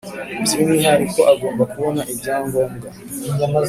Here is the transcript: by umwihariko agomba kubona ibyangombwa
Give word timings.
by 0.45 0.51
umwihariko 0.63 1.19
agomba 1.33 1.63
kubona 1.71 2.01
ibyangombwa 2.13 2.87